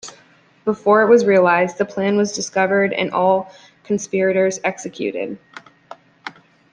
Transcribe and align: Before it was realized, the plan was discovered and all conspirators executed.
Before 0.65 1.03
it 1.03 1.09
was 1.09 1.25
realized, 1.27 1.77
the 1.77 1.85
plan 1.85 2.17
was 2.17 2.33
discovered 2.33 2.91
and 2.91 3.11
all 3.11 3.53
conspirators 3.83 4.59
executed. 4.63 5.37